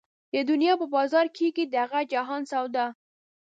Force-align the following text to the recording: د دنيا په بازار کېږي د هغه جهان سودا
د 0.33 0.35
دنيا 0.49 0.73
په 0.81 0.85
بازار 0.95 1.25
کېږي 1.37 1.63
د 1.67 1.73
هغه 1.83 1.99
جهان 2.13 2.41
سودا 2.51 2.85